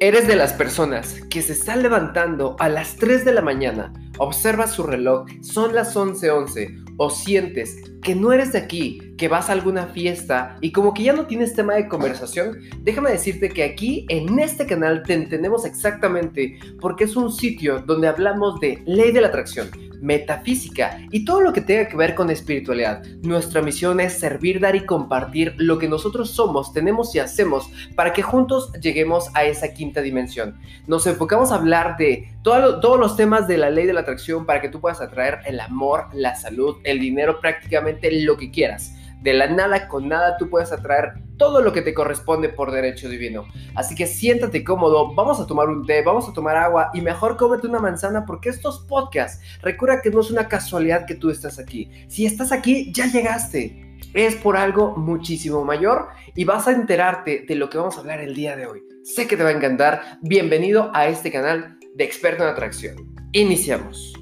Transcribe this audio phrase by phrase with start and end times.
[0.00, 4.72] ¿Eres de las personas que se están levantando a las 3 de la mañana, observas
[4.72, 9.54] su reloj, son las 11:11 o sientes que no eres de aquí, que vas a
[9.54, 12.58] alguna fiesta y como que ya no tienes tema de conversación?
[12.82, 18.06] Déjame decirte que aquí en este canal te entendemos exactamente porque es un sitio donde
[18.06, 19.68] hablamos de ley de la atracción
[20.00, 23.02] metafísica y todo lo que tenga que ver con espiritualidad.
[23.22, 28.12] Nuestra misión es servir, dar y compartir lo que nosotros somos, tenemos y hacemos para
[28.12, 30.58] que juntos lleguemos a esa quinta dimensión.
[30.86, 34.60] Nos enfocamos a hablar de todos los temas de la ley de la atracción para
[34.60, 39.32] que tú puedas atraer el amor, la salud, el dinero, prácticamente lo que quieras de
[39.34, 43.46] la nada con nada tú puedes atraer todo lo que te corresponde por derecho divino.
[43.74, 47.36] Así que siéntate cómodo, vamos a tomar un té, vamos a tomar agua y mejor
[47.36, 51.58] cómete una manzana porque estos podcasts, recuerda que no es una casualidad que tú estás
[51.58, 51.90] aquí.
[52.08, 53.84] Si estás aquí, ya llegaste.
[54.14, 58.20] Es por algo muchísimo mayor y vas a enterarte de lo que vamos a hablar
[58.20, 58.82] el día de hoy.
[59.04, 60.18] Sé que te va a encantar.
[60.22, 63.14] Bienvenido a este canal de Experto en Atracción.
[63.32, 64.12] Iniciamos.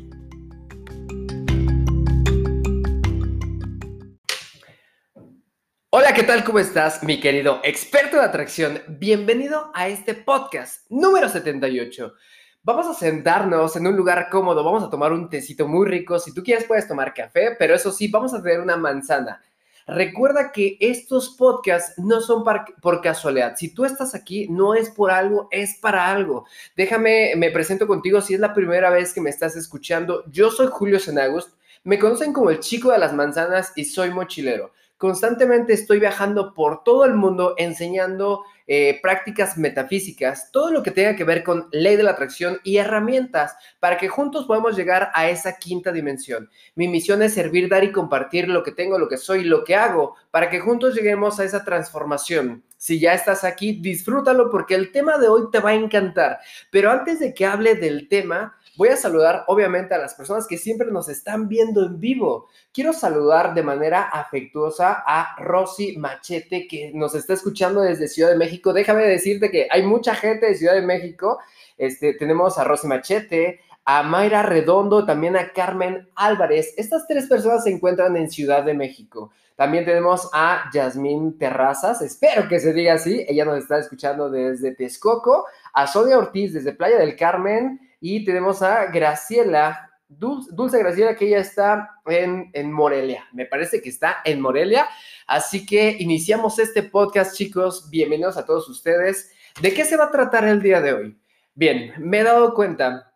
[6.16, 6.44] ¿Qué tal?
[6.44, 8.80] ¿Cómo estás, mi querido experto de atracción?
[8.88, 12.14] Bienvenido a este podcast número 78.
[12.62, 16.18] Vamos a sentarnos en un lugar cómodo, vamos a tomar un tecito muy rico.
[16.18, 19.42] Si tú quieres puedes tomar café, pero eso sí, vamos a tener una manzana.
[19.86, 22.42] Recuerda que estos podcasts no son
[22.80, 23.54] por casualidad.
[23.54, 26.46] Si tú estás aquí, no es por algo, es para algo.
[26.74, 30.24] Déjame, me presento contigo si es la primera vez que me estás escuchando.
[30.30, 31.50] Yo soy Julio Senagust.
[31.84, 34.72] Me conocen como el chico de las manzanas y soy mochilero.
[34.96, 41.14] Constantemente estoy viajando por todo el mundo enseñando eh, prácticas metafísicas, todo lo que tenga
[41.14, 45.28] que ver con ley de la atracción y herramientas para que juntos podamos llegar a
[45.28, 46.48] esa quinta dimensión.
[46.74, 49.76] Mi misión es servir, dar y compartir lo que tengo, lo que soy, lo que
[49.76, 52.64] hago, para que juntos lleguemos a esa transformación.
[52.78, 56.38] Si ya estás aquí, disfrútalo porque el tema de hoy te va a encantar.
[56.70, 60.58] Pero antes de que hable del tema, Voy a saludar obviamente a las personas que
[60.58, 62.48] siempre nos están viendo en vivo.
[62.72, 68.36] Quiero saludar de manera afectuosa a Rosy Machete que nos está escuchando desde Ciudad de
[68.36, 68.72] México.
[68.72, 71.38] Déjame decirte que hay mucha gente de Ciudad de México.
[71.78, 76.74] Este, tenemos a Rosy Machete, a Mayra Redondo, también a Carmen Álvarez.
[76.76, 79.30] Estas tres personas se encuentran en Ciudad de México.
[79.56, 84.74] También tenemos a Yasmín Terrazas, espero que se diga así, ella nos está escuchando desde
[84.74, 91.26] Texcoco, a Sonia Ortiz desde Playa del Carmen, y tenemos a Graciela, Dulce, Graciela, que
[91.26, 93.26] ella está en, en, Morelia.
[93.32, 94.88] Me parece que está en Morelia.
[95.26, 97.90] Así que iniciamos este podcast, chicos.
[97.90, 99.32] Bienvenidos a todos ustedes.
[99.60, 101.20] ¿De qué se va a tratar el día de hoy?
[101.54, 103.14] Bien, me he dado cuenta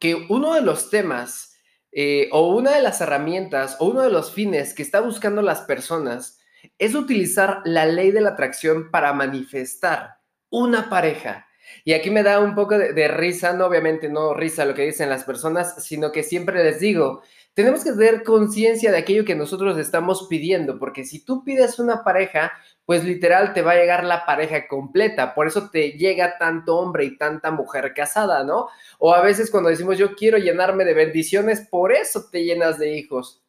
[0.00, 1.56] que uno de los temas
[1.92, 5.62] eh, o una de las herramientas o uno de los fines que está buscando las
[5.62, 6.40] personas
[6.78, 10.18] es utilizar la ley de la atracción para manifestar
[10.50, 11.47] una pareja
[11.84, 15.10] y aquí me da un poco de, risa, no obviamente no risa lo que dicen
[15.10, 17.22] las personas, sino que siempre les digo,
[17.54, 22.04] tenemos que tener conciencia de aquello que nosotros estamos pidiendo, porque si tú pides una
[22.04, 22.52] pareja,
[22.84, 27.04] pues literal te va a llegar la pareja completa, por eso te llega tanto hombre
[27.04, 28.68] y tanta mujer casada, ¿no?
[28.98, 32.96] O a veces cuando decimos yo quiero llenarme de bendiciones, por eso te llenas de
[32.96, 33.42] hijos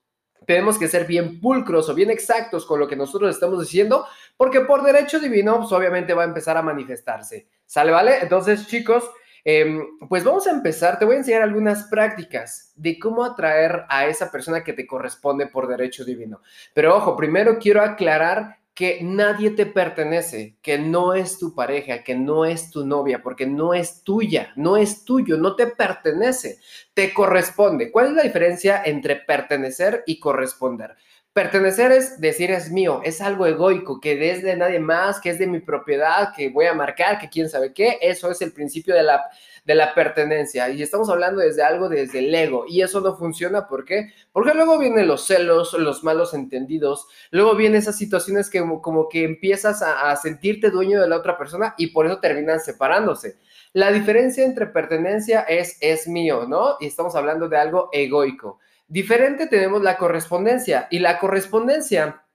[0.49, 4.61] tenemos que ser bien pulcros o bien exactos con lo que nosotros estamos diciendo, porque
[4.61, 7.47] por derecho divino, pues obviamente va a empezar a manifestarse.
[7.69, 8.17] ¿Sale, vale?
[8.23, 9.07] Entonces, chicos,
[9.43, 10.97] em, pues vamos a empezar.
[10.97, 15.45] Te voy a enseñar algunas prácticas de cómo atraer a esa persona que te corresponde
[15.45, 16.41] por derecho divino.
[16.73, 22.15] Pero ojo, primero quiero aclarar que nadie te pertenece, que no es tu pareja, que
[22.15, 26.57] no es tu novia, porque no es tuya, no es tuyo, no te pertenece,
[26.95, 27.91] te corresponde.
[27.91, 30.95] ¿Cuál es la diferencia entre pertenecer y corresponder?
[31.33, 35.39] Pertenecer es decir es mío, es algo egoico, que es de nadie más, que es
[35.39, 37.99] de mi propiedad, que voy a marcar, que quién sabe qué.
[38.01, 39.23] Eso es el principio de la
[39.69, 40.67] de la pertenencia.
[40.69, 42.65] Y estamos hablando desde algo desde el ego.
[42.67, 43.67] Y eso no funciona.
[43.67, 44.11] ¿Por qué?
[44.31, 47.05] Porque luego vienen los celos, los malos entendidos.
[47.29, 51.37] Luego vienen esas situaciones que como, que empiezas a, a sentirte dueño de la otra
[51.37, 53.37] persona y por eso terminan separándose.
[53.73, 56.77] La diferencia entre pertenencia es es mío, ¿no?
[56.79, 58.59] Y estamos hablando de algo egoico.
[58.89, 60.87] Diferente tenemos la correspondencia.
[60.91, 62.25] Y la correspondencia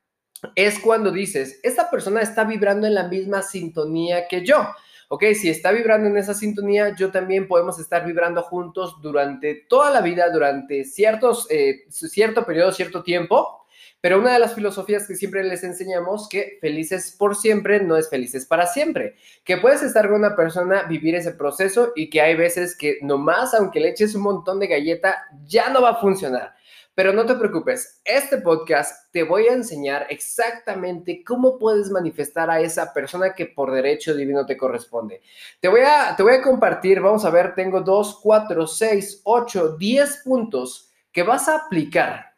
[0.54, 4.66] es cuando dices, esta persona está vibrando en la misma sintonía que yo
[5.08, 9.90] ok, si está vibrando en esa sintonía, yo también podemos estar vibrando juntos durante toda
[9.90, 13.63] la vida, durante ciertos, eh, cierto periodo, cierto tiempo.
[14.04, 18.10] Pero una de las filosofías que siempre les enseñamos que felices por siempre no es
[18.10, 19.14] felices para siempre.
[19.44, 23.54] Que puedes estar con una persona, vivir ese proceso y que hay veces que nomás,
[23.54, 26.54] aunque le eches un montón de galleta, ya no va a funcionar.
[26.94, 32.60] Pero no te preocupes, este podcast te voy a enseñar exactamente cómo puedes manifestar a
[32.60, 35.22] esa persona que por derecho divino te corresponde.
[35.60, 39.76] Te voy a, te voy a compartir, vamos a ver, tengo 2, 4, 6, 8,
[39.78, 42.33] 10 puntos que vas a aplicar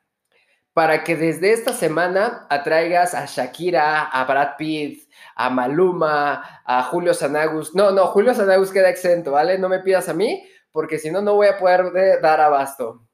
[0.76, 7.14] para que desde esta semana atraigas a Shakira, a Brad Pitt, a Maluma, a Julio
[7.14, 7.74] Sanagus.
[7.74, 9.56] No, no, Julio Sanagus queda exento, ¿vale?
[9.56, 13.08] No me pidas a mí, porque si no, no voy a poder dar abasto.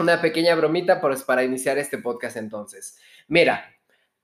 [0.00, 2.98] Una pequeña bromita pues, para iniciar este podcast entonces.
[3.28, 3.72] Mira,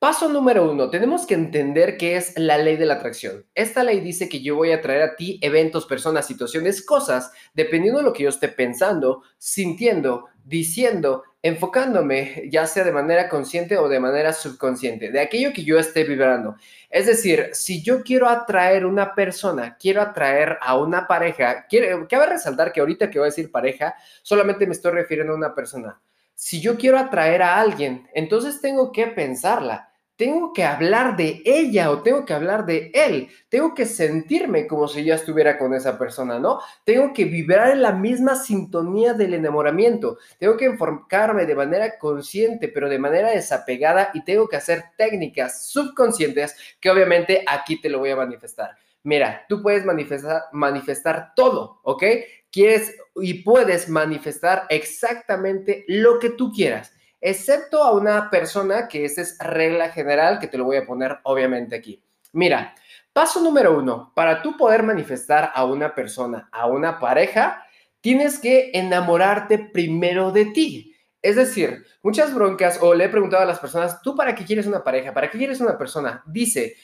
[0.03, 3.47] Paso número uno, tenemos que entender qué es la ley de la atracción.
[3.55, 8.01] Esta ley dice que yo voy a traer a ti eventos, personas, situaciones, cosas, dependiendo
[8.01, 13.89] de lo que yo esté pensando, sintiendo, diciendo, enfocándome, ya sea de manera consciente o
[13.89, 16.57] de manera subconsciente, de aquello que yo esté vibrando.
[16.89, 22.27] Es decir, si yo quiero atraer una persona, quiero atraer a una pareja, quiero, cabe
[22.27, 26.01] resaltar que ahorita que voy a decir pareja, solamente me estoy refiriendo a una persona.
[26.35, 31.91] Si yo quiero atraer a alguien, entonces tengo que pensarla tengo que hablar de ella
[31.91, 33.29] o tengo que hablar de él.
[33.49, 36.61] Tengo que sentirme como si ya estuviera con esa persona, ¿no?
[36.85, 40.19] Tengo que vibrar en la misma sintonía del enamoramiento.
[40.39, 45.67] Tengo que enfocarme de manera consciente, pero de manera desapegada y tengo que hacer técnicas
[45.67, 48.77] subconscientes que obviamente aquí te lo voy a manifestar.
[49.05, 52.05] Mira, tú puedes manifestar, manifestar todo, ¿ok?
[52.51, 56.93] Quieres y puedes manifestar exactamente lo que tú quieras
[57.23, 61.19] excepto a una persona que esa es regla general que te lo voy a poner
[61.23, 62.03] obviamente aquí.
[62.33, 62.75] Mira,
[63.13, 67.65] paso número uno, para tú poder manifestar a una persona, a una pareja,
[68.01, 70.97] tienes que enamorarte primero de ti.
[71.23, 74.67] Es decir, muchas broncas, o le he preguntado a las personas, ¿tú para qué quieres
[74.67, 75.15] una pareja?
[75.15, 76.25] ¿Para qué quieres una persona?
[76.27, 76.75] Dice,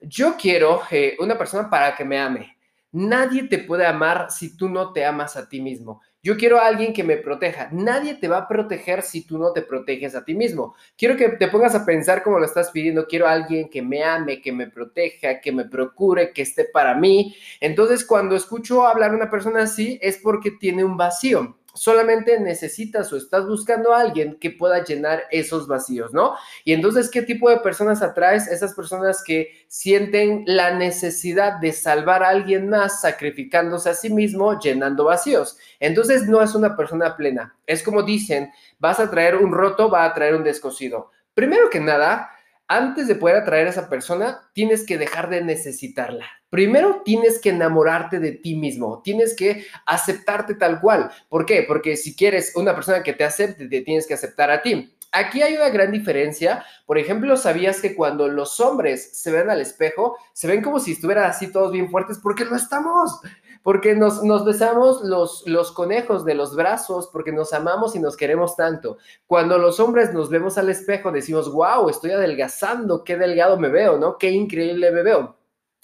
[0.00, 2.56] yo quiero eh, una persona para que me ame.
[2.92, 6.00] Nadie te puede amar si tú no te amas a ti mismo.
[6.22, 7.68] Yo quiero a alguien que me proteja.
[7.72, 10.74] Nadie te va a proteger si tú no te proteges a ti mismo.
[10.96, 13.06] Quiero que te pongas a pensar como lo estás pidiendo.
[13.06, 16.94] Quiero a alguien que me ame, que me proteja, que me procure, que esté para
[16.94, 17.36] mí.
[17.60, 23.12] Entonces, cuando escucho hablar a una persona así, es porque tiene un vacío solamente necesitas
[23.12, 26.34] o estás buscando a alguien que pueda llenar esos vacíos, ¿no?
[26.64, 28.48] Y entonces, ¿qué tipo de personas atraes?
[28.48, 34.58] Esas personas que sienten la necesidad de salvar a alguien más, sacrificándose a sí mismo,
[34.58, 35.58] llenando vacíos.
[35.78, 37.56] Entonces, no es una persona plena.
[37.66, 41.10] Es como dicen, vas a traer un roto, va a traer un descosido.
[41.34, 42.30] Primero que nada,
[42.68, 46.26] antes de poder atraer a esa persona, tienes que dejar de necesitarla.
[46.50, 51.10] Primero tienes que enamorarte de ti mismo, tienes que aceptarte tal cual.
[51.28, 51.64] ¿Por qué?
[51.66, 54.94] Porque si quieres una persona que te acepte, te tienes que aceptar a ti.
[55.12, 56.64] Aquí hay una gran diferencia.
[56.86, 60.92] Por ejemplo, ¿sabías que cuando los hombres se ven al espejo, se ven como si
[60.92, 62.18] estuvieran así todos bien fuertes?
[62.22, 63.20] Porque no estamos
[63.62, 68.56] porque nos, besamos los, los conejos de los brazos, porque nos amamos y nos queremos
[68.56, 68.96] tanto.
[69.26, 73.98] Cuando los hombres nos vemos al espejo, decimos, wow, estoy adelgazando, qué delgado me veo,
[73.98, 74.18] ¿no?
[74.18, 75.36] Qué increíble me veo.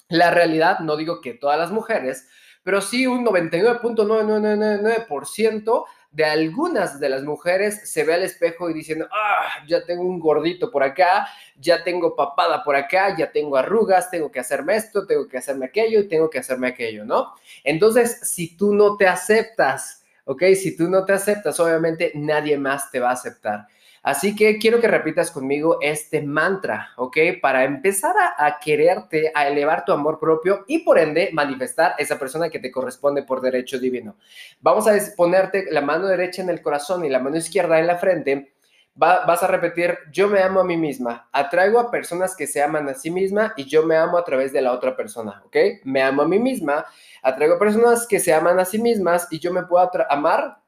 [0.09, 2.27] La realidad, no digo que todas las mujeres,
[2.63, 9.05] pero sí un 99.999% de algunas de las mujeres se ve al espejo y diciendo,
[9.11, 11.27] ah, ya tengo un gordito por acá,
[11.59, 15.65] ya tengo papada por acá, ya tengo arrugas, tengo que hacerme esto, tengo que hacerme
[15.65, 17.33] aquello y tengo que hacerme aquello, ¿no?
[17.65, 20.43] Entonces, si tú no te aceptas, ¿ok?
[20.55, 23.67] Si tú no te aceptas, obviamente nadie más te va a aceptar.
[24.05, 27.17] Así que quiero que repitas conmigo este mantra, ¿ok?
[27.41, 32.51] Para empezar a, quererte, a elevar tu amor propio y por ende manifestar esa persona
[32.51, 34.15] que te corresponde por derecho divino.
[34.61, 37.97] Vamos a ponerte la mano derecha en el corazón y la mano izquierda en la
[37.97, 38.53] frente.
[38.93, 42.87] vas a repetir, yo me amo a mí misma, atraigo a personas que se aman
[42.87, 45.57] a sí misma y yo me amo a través de la otra persona, ¿ok?
[45.83, 46.85] Me amo a mí misma,
[47.23, 50.59] atraigo a personas que se aman a sí mismas y yo me puedo amar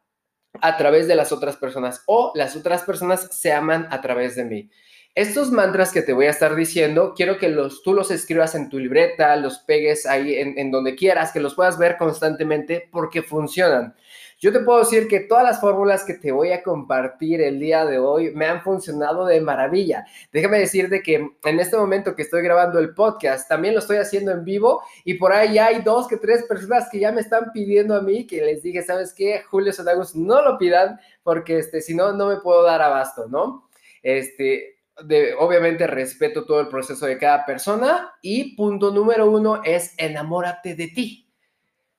[0.61, 4.45] a través de las otras personas o las otras personas se aman a través de
[4.45, 4.69] mí.
[5.15, 8.69] Estos mantras que te voy a estar diciendo, quiero que los, tú los escribas en
[8.69, 13.23] tu libreta, los pegues ahí en, en donde quieras, que los puedas ver constantemente porque
[13.23, 13.95] funcionan.
[14.39, 17.85] Yo te puedo decir que todas las fórmulas que te voy a compartir el día
[17.85, 20.05] de hoy me han funcionado de maravilla.
[20.31, 24.31] Déjame decirte que en este momento que estoy grabando el podcast, también lo estoy haciendo
[24.31, 27.95] en vivo y por ahí hay dos que tres personas que ya me están pidiendo
[27.95, 29.41] a mí que les dije, ¿sabes qué?
[29.49, 33.67] Julio Sodagos, no lo pidan porque este, si no, no me puedo dar abasto, ¿no?
[34.03, 39.95] Este, de, obviamente respeto todo el proceso de cada persona y punto número uno es
[39.97, 41.26] enamórate de ti.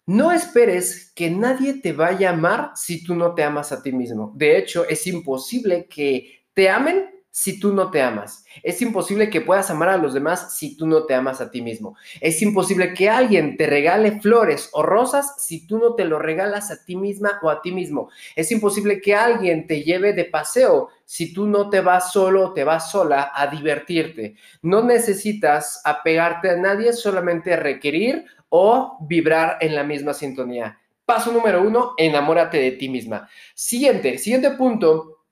[0.08, 3.92] No esperes que nadie te vaya a amar si tú no te amas a ti
[3.92, 4.32] mismo.
[4.34, 8.42] De hecho, es imposible que te amen si tú no te amas.
[8.62, 11.60] Es imposible que puedas amar a los demás si tú no te amas a ti
[11.60, 11.94] mismo.
[12.22, 16.70] Es imposible que alguien te regale flores o rosas si tú no te lo regalas
[16.70, 18.08] a ti misma o a ti mismo.
[18.34, 22.52] Es imposible que alguien te lleve de paseo si tú no te vas solo o
[22.54, 24.36] te vas sola a divertirte.
[24.62, 30.78] No necesitas apegarte a nadie, solamente requerir o vibrar en la misma sintonía.
[31.04, 33.28] Paso número uno, enamórate de ti misma.
[33.54, 35.24] Siguiente, siguiente punto.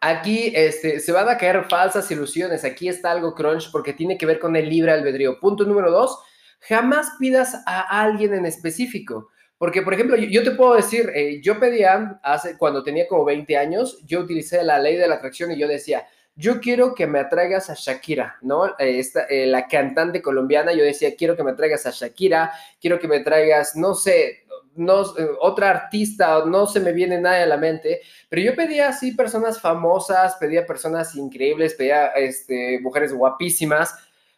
[0.00, 2.64] Aquí este, se van a caer falsas ilusiones.
[2.64, 5.40] Aquí está algo crunch porque tiene que ver con el libre albedrío.
[5.40, 6.18] Punto número dos,
[6.60, 9.30] jamás pidas a alguien en específico.
[9.56, 13.56] Porque, por ejemplo, yo, te puedo decir, eh, yo pedía, hace, cuando tenía como 20
[13.56, 16.06] años, yo utilicé la ley de la atracción y yo decía,
[16.36, 18.66] yo quiero que me atraigas a Shakira, ¿no?
[18.78, 22.98] Eh, esta, eh, la cantante colombiana, yo decía, quiero que me traigas a Shakira, quiero
[22.98, 27.46] que me traigas, no sé, no, eh, otra artista, no se me viene nada a
[27.46, 33.94] la mente, pero yo pedía así personas famosas, pedía personas increíbles, pedía este, mujeres guapísimas,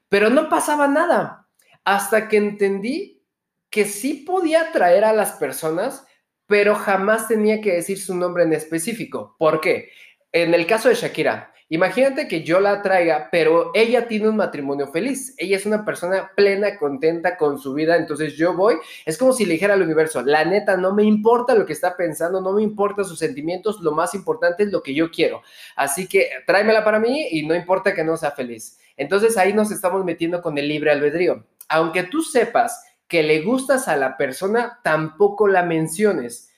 [0.09, 1.49] pero no pasaba nada,
[1.85, 3.23] hasta que entendí
[3.71, 6.07] que sí podía atraer a las personas,
[6.47, 9.35] pero jamás tenía que decir su nombre en específico.
[9.39, 9.91] ¿Por qué?
[10.31, 14.87] En el caso de Shakira, Imagínate que yo la traiga, pero ella tiene un matrimonio
[14.87, 15.35] feliz.
[15.37, 17.97] Ella es una persona plena, contenta con su vida.
[17.97, 21.57] Entonces yo voy, es como si le dijera al universo, la neta, no me importa
[21.57, 24.95] lo que está pensando, no me importa sus sentimientos, lo más importante es lo que
[24.95, 25.43] yo quiero.
[25.75, 28.79] Así que tráemela para mí y no importa que no sea feliz.
[28.97, 31.47] Entonces ahí nos estamos metiendo con el libre albedrío.
[31.69, 36.53] Aunque tú sepas que le gustas a la persona, tampoco la menciones.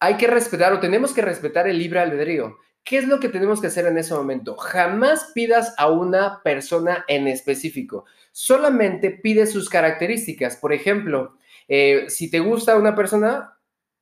[0.00, 2.56] Hay que respetar o tenemos que respetar el libre albedrío.
[2.84, 4.56] ¿Qué es lo que tenemos que hacer en ese momento?
[4.56, 10.58] Jamás pidas a una persona en específico, solamente pide sus características.
[10.58, 13.53] Por ejemplo, eh, si te gusta una persona,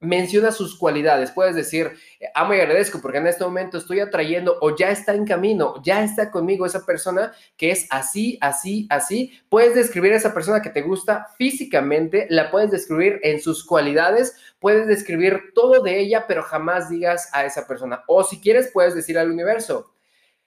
[0.03, 1.31] menciona sus cualidades.
[1.31, 1.93] Puedes decir,
[2.35, 6.03] amo y agradezco porque en este momento estoy atrayendo o ya está en camino, ya
[6.03, 9.33] está conmigo esa persona que es así, así, así.
[9.49, 14.37] Puedes describir a esa persona que te gusta físicamente, la puedes describir en sus cualidades,
[14.59, 18.03] puedes describir todo de ella, pero jamás digas a esa persona.
[18.09, 19.93] O si quieres, puedes decir al universo,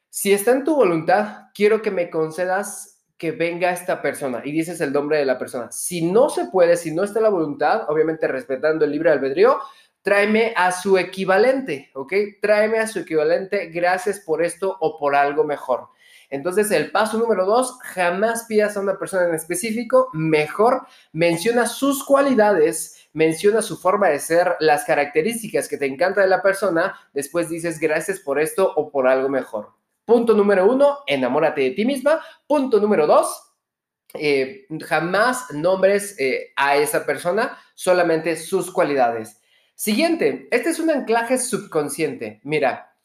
[0.10, 4.82] si está en tu voluntad, quiero que me concedas que venga esta persona y dices
[4.82, 5.72] el nombre de la persona.
[5.72, 9.60] Si no se puede, si no está la voluntad, obviamente respetando el libre albedrío,
[10.02, 12.14] tráeme a su equivalente, ¿ok?
[12.42, 15.90] Tráeme a su equivalente, gracias por esto o por algo mejor.
[16.30, 22.04] Entonces, el paso número dos, jamás pidas a una persona en específico, mejor menciona sus
[22.04, 27.50] cualidades, menciona su forma de ser, las características que te encanta de la persona, después
[27.50, 29.74] dices gracias por esto o por algo mejor.
[30.06, 32.22] Punto número uno, enamórate de ti misma.
[32.48, 33.54] Punto número dos,
[34.14, 39.42] eh, jamás nombres eh, a esa persona, solamente sus cualidades.
[39.74, 42.40] Siguiente, este es un anclaje subconsciente.
[42.44, 42.96] Mira,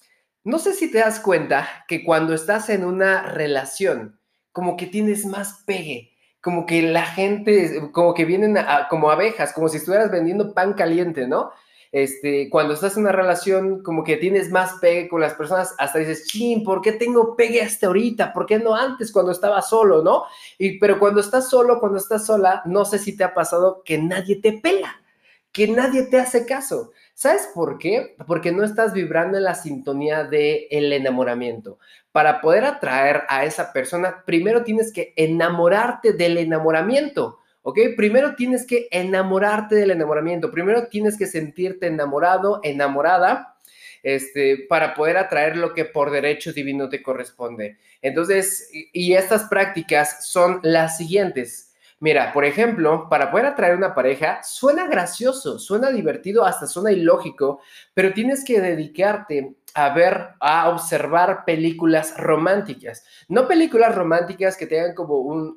[0.45, 4.21] no sé si te das cuenta que cuando estás en una relación,
[4.52, 8.57] como que tienes más pegue, como que la gente, como que vienen
[8.88, 11.50] como abejas, como si estuvieras vendiendo pan caliente, ¿no?
[11.93, 15.99] Este, cuando estás en una relación, como que tienes más pegue con las personas, hasta
[15.99, 18.33] dices, chin, ¿por qué tengo pegue hasta ahorita?
[18.33, 20.25] ¿Por qué no antes cuando estaba solo, no?
[20.57, 23.99] Y, pero cuando estás solo, cuando estás sola, no sé si te ha pasado que
[23.99, 25.03] nadie te pela,
[25.51, 26.93] que nadie te hace caso.
[27.15, 28.15] ¿Sabes por qué?
[28.27, 31.79] Porque no estás vibrando en la sintonía del el enamoramiento.
[32.13, 37.40] Para poder atraer a esa persona, primero tienes que enamorarte del enamoramiento.
[37.62, 37.79] ¿Ok?
[37.97, 43.57] Primero tienes que enamorarte del enamoramiento, primero tienes que sentirte enamorado, enamorada,
[44.02, 47.79] este, para poder atraer lo que por derecho divino te corresponde.
[48.00, 51.71] Entonces, y estas prácticas son las siguientes.
[52.02, 57.61] Mira, por ejemplo, para poder atraer una pareja, suena gracioso, suena divertido, hasta suena ilógico,
[57.93, 63.05] pero tienes que dedicarte a ver, a observar películas románticas.
[63.29, 65.55] No películas románticas que tengan como un,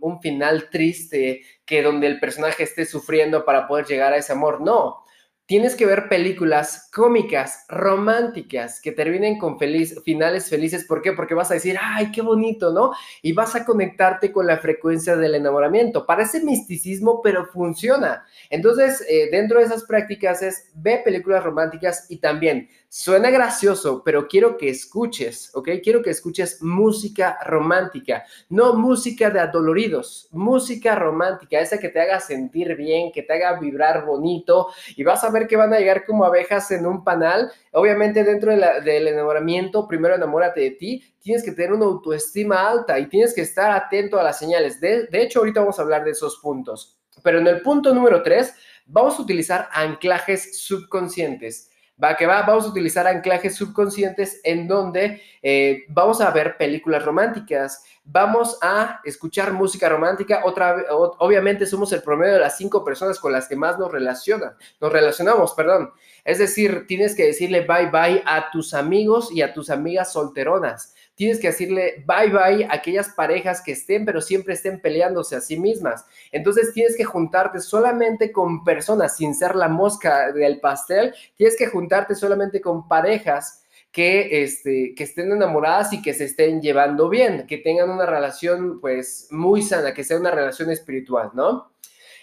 [0.00, 4.60] un, final triste, que donde el personaje esté sufriendo para poder llegar a ese amor.
[4.60, 5.04] No,
[5.50, 10.84] tienes que ver películas cómicas, románticas, que terminen con feliz, finales felices.
[10.84, 11.12] ¿Por qué?
[11.12, 12.92] Porque vas a decir, ay, qué bonito, ¿no?
[13.20, 16.06] Y vas a conectarte con la frecuencia del enamoramiento.
[16.06, 18.24] Parece misticismo, pero funciona.
[18.48, 24.26] Entonces, eh, dentro de esas prácticas es, ve películas románticas y también Suena gracioso, pero
[24.26, 25.68] quiero que escuches, ¿ok?
[25.80, 32.18] Quiero que escuches música romántica, no música de adoloridos, música romántica, esa que te haga
[32.18, 36.04] sentir bien, que te haga vibrar bonito y vas a ver que van a llegar
[36.04, 37.50] como abejas en un panal.
[37.72, 43.08] Obviamente dentro del enamoramiento, primero enamórate de ti, tienes que tener una autoestima alta y
[43.08, 44.80] tienes que estar atento a las señales.
[44.80, 46.98] De, de hecho, ahorita vamos a hablar de esos puntos.
[47.22, 48.54] Pero en el punto número tres,
[48.86, 51.69] vamos a utilizar anclajes subconscientes
[52.02, 57.04] Va que va, vamos a utilizar anclajes subconscientes en donde eh, vamos a ver películas
[57.04, 60.42] románticas, vamos a escuchar música romántica.
[60.44, 64.54] Otra, obviamente somos el promedio de las cinco personas con las que más nos relacionan,
[64.80, 65.92] nos relacionamos, perdón.
[66.30, 70.94] Es decir, tienes que decirle bye bye a tus amigos y a tus amigas solteronas
[71.20, 75.42] tienes que decirle bye bye a aquellas parejas que estén, pero siempre estén peleándose a
[75.42, 76.06] sí mismas.
[76.32, 81.66] Entonces tienes que juntarte solamente con personas, sin ser la mosca del pastel, tienes que
[81.66, 87.58] juntarte solamente con parejas que, este, estén enamoradas y que se estén llevando bien, que
[87.58, 91.70] tengan una relación pues muy sana, que sea una relación espiritual, ¿no?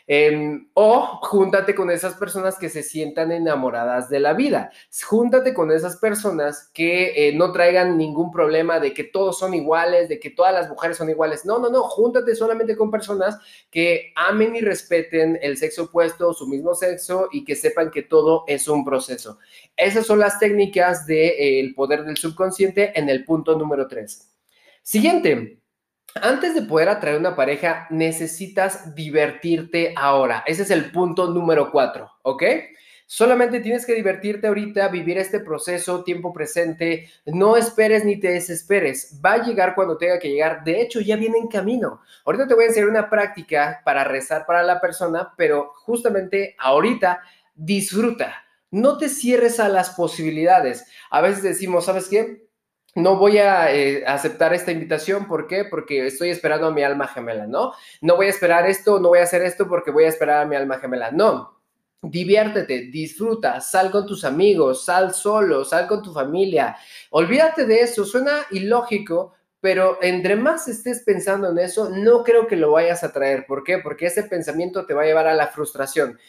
[0.09, 4.71] Em, o júntate con esas personas que se sientan enamoradas de la vida.
[5.05, 10.07] Júntate con esas personas que eh, no traigan ningún problema de que todos son iguales,
[10.07, 11.45] de que todas las mujeres son iguales.
[11.45, 11.83] No, no, no.
[11.83, 13.37] Júntate solamente con personas
[13.69, 18.45] que amen y respeten el sexo opuesto, su mismo sexo y que sepan que todo
[18.47, 19.39] es un proceso.
[19.75, 24.25] Esas son las técnicas del eh, poder del subconsciente en el punto número 3.
[24.83, 25.59] Siguiente,
[26.15, 30.43] antes de poder atraer una pareja, necesitas divertirte ahora.
[30.45, 32.43] Ese es el punto número cuatro, ¿ok?
[33.09, 37.09] Solamente tienes que divertirte ahorita, vivir este proceso, tiempo presente.
[37.25, 39.17] No esperes ni te desesperes.
[39.25, 40.65] Va a llegar cuando tenga que llegar.
[40.65, 42.01] De hecho, ya viene en camino.
[42.25, 47.21] Ahorita te voy a enseñar una práctica para rezar para la persona, pero justamente ahorita
[47.55, 48.43] disfruta.
[48.71, 50.85] No te cierres a las posibilidades.
[51.09, 52.46] A veces decimos, ¿sabes qué?
[52.97, 55.27] No voy a eh, aceptar esta invitación.
[55.27, 55.65] ¿Por qué?
[55.65, 57.73] Porque estoy esperando a mi alma gemela, ¿no?
[58.01, 60.45] No voy a esperar esto, no voy a hacer esto porque voy a esperar a
[60.47, 61.11] mi alma gemela.
[61.11, 61.59] No.
[62.01, 66.75] Diviértete, disfruta, sal con tus amigos, sal solo, sal con tu familia.
[67.11, 72.55] Olvídate de eso, suena ilógico, pero entre más estés pensando en eso, no creo que
[72.55, 73.45] lo vayas a traer.
[73.47, 73.79] ¿Por qué?
[73.79, 76.19] Porque ese pensamiento te va a llevar a la frustración.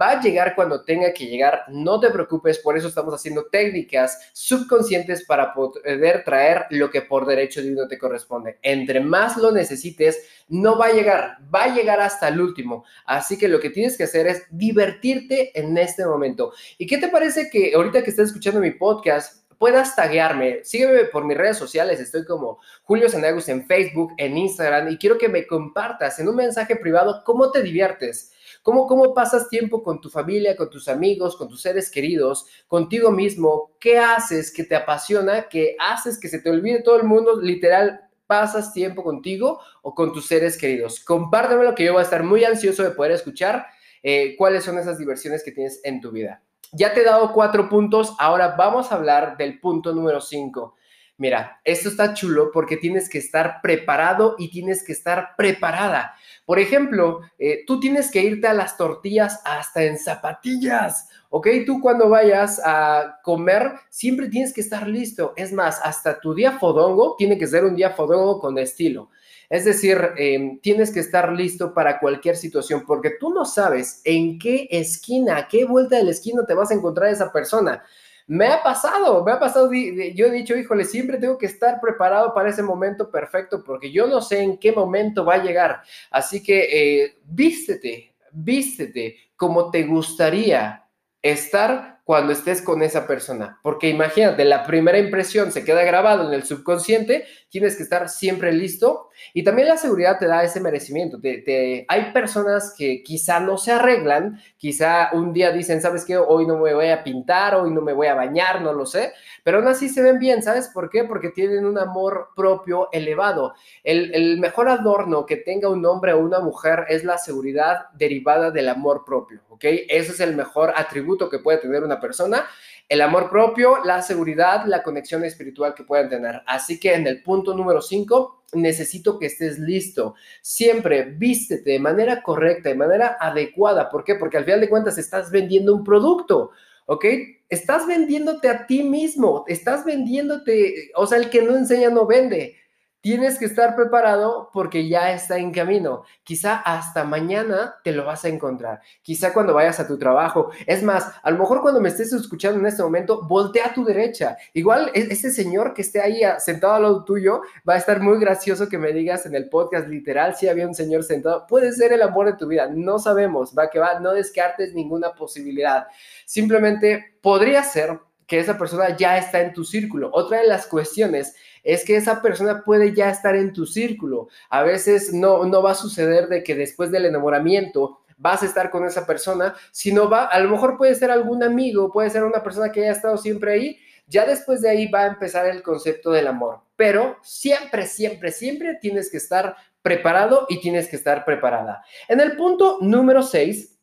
[0.00, 4.30] Va a llegar cuando tenga que llegar, no te preocupes, por eso estamos haciendo técnicas
[4.32, 8.58] subconscientes para poder traer lo que por derecho divino te corresponde.
[8.62, 12.84] Entre más lo necesites, no va a llegar, va a llegar hasta el último.
[13.06, 16.52] Así que lo que tienes que hacer es divertirte en este momento.
[16.78, 20.64] ¿Y qué te parece que ahorita que estás escuchando mi podcast, puedas taguearme.
[20.64, 22.00] Sígueme por mis redes sociales.
[22.00, 26.36] Estoy como Julio Sanagus en Facebook, en Instagram y quiero que me compartas en un
[26.36, 28.32] mensaje privado cómo te diviertes.
[28.62, 33.10] ¿Cómo, ¿Cómo pasas tiempo con tu familia, con tus amigos, con tus seres queridos, contigo
[33.10, 33.72] mismo?
[33.78, 35.48] ¿Qué haces que te apasiona?
[35.48, 37.40] ¿Qué haces que se te olvide todo el mundo?
[37.40, 41.00] Literal, pasas tiempo contigo o con tus seres queridos.
[41.00, 43.66] Compártemelo que yo voy a estar muy ansioso de poder escuchar
[44.02, 46.42] eh, cuáles son esas diversiones que tienes en tu vida.
[46.72, 50.74] Ya te he dado cuatro puntos, ahora vamos a hablar del punto número cinco.
[51.20, 56.14] Mira, esto está chulo porque tienes que estar preparado y tienes que estar preparada.
[56.46, 61.48] Por ejemplo, eh, tú tienes que irte a las tortillas hasta en zapatillas, ¿ok?
[61.66, 65.32] Tú cuando vayas a comer siempre tienes que estar listo.
[65.34, 69.10] Es más, hasta tu día fodongo tiene que ser un día fodongo con estilo.
[69.48, 74.38] Es decir, em, tienes que estar listo para cualquier situación porque tú no sabes en
[74.38, 77.82] qué esquina, qué vuelta de la esquina te vas a encontrar esa persona.
[78.26, 82.34] Me ha pasado, me ha pasado, yo he dicho, híjole, siempre tengo que estar preparado
[82.34, 85.80] para ese momento perfecto porque yo no sé en qué momento va a llegar.
[86.10, 90.84] Así que eh, vístete, vístete como te gustaría
[91.22, 93.60] estar cuando estés con esa persona.
[93.62, 98.50] Porque imagínate, la primera impresión se queda grabado en el subconsciente, tienes que estar siempre
[98.50, 101.20] listo y también la seguridad te da ese merecimiento.
[101.20, 106.16] Te, hay personas que quizá no se arreglan, quizá un día dicen, ¿sabes qué?
[106.16, 109.12] Hoy no me voy a pintar, hoy no me voy a bañar, no lo sé,
[109.44, 111.04] pero aún así se ven bien, ¿sabes por qué?
[111.04, 113.52] Porque tienen un amor propio elevado.
[113.84, 118.50] El, el mejor adorno que tenga un hombre o una mujer es la seguridad derivada
[118.50, 119.64] del amor propio, ¿ok?
[119.64, 122.46] Ese es el mejor atributo que puede tener una persona,
[122.88, 126.42] el amor propio, la seguridad, la conexión espiritual que puedan tener.
[126.46, 130.14] Así que en el punto número 5, necesito que estés listo.
[130.40, 133.90] Siempre vístete de manera correcta, de manera adecuada.
[133.90, 134.14] ¿Por qué?
[134.14, 136.52] Porque al final de cuentas estás vendiendo un producto.
[136.88, 137.04] ¿ok?
[137.50, 142.56] Estás vendiéndote a ti mismo, estás vendiéndote, o sea, el que no enseña no vende.
[143.00, 146.02] Tienes que estar preparado porque ya está en camino.
[146.24, 148.80] Quizá hasta mañana te lo vas a encontrar.
[149.02, 150.50] Quizá cuando vayas a tu trabajo.
[150.66, 153.84] Es más, a lo mejor cuando me estés escuchando en este momento, voltea a tu
[153.84, 154.36] derecha.
[154.52, 158.18] Igual e-, ese señor que esté ahí sentado al lado tuyo va a estar muy
[158.18, 161.46] gracioso que me digas en el podcast literal si había un señor sentado.
[161.46, 162.68] Puede ser el amor de tu vida.
[162.68, 163.54] No sabemos.
[163.56, 164.00] Va que va.
[164.00, 165.86] No descartes ninguna posibilidad.
[166.26, 170.10] Simplemente podría ser que esa persona ya está en tu círculo.
[170.12, 171.34] Otra de las cuestiones
[171.68, 174.28] es que esa persona puede ya estar en tu círculo.
[174.48, 178.70] A veces no, no va a suceder de que después del enamoramiento vas a estar
[178.70, 182.42] con esa persona, sino va, a lo mejor puede ser algún amigo, puede ser una
[182.42, 186.10] persona que haya estado siempre ahí, ya después de ahí va a empezar el concepto
[186.10, 186.62] del amor.
[186.74, 191.84] Pero siempre, siempre, siempre tienes que estar preparado y tienes que estar preparada.
[192.08, 193.78] En el punto número 6,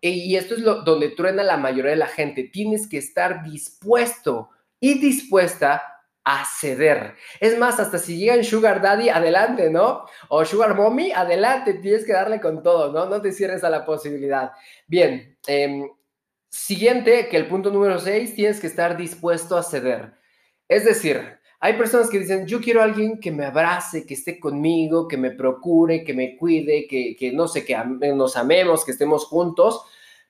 [0.00, 4.48] y esto es lo, donde truena la mayoría de la gente, tienes que estar dispuesto
[4.80, 5.91] y dispuesta
[6.24, 7.14] a ceder.
[7.40, 10.04] Es más, hasta si llegan Sugar Daddy, adelante, ¿no?
[10.28, 13.06] O Sugar Mommy, adelante, tienes que darle con todo, ¿no?
[13.06, 14.52] No te cierres a la posibilidad.
[14.86, 15.88] Bien, em,
[16.48, 20.14] siguiente, que el punto número 6, tienes que estar dispuesto a ceder.
[20.68, 24.38] Es decir, hay personas que dicen, yo quiero a alguien que me abrace, que esté
[24.38, 27.76] conmigo, que me procure, que me cuide, que, que no sé, que
[28.14, 29.84] nos amemos, que estemos juntos,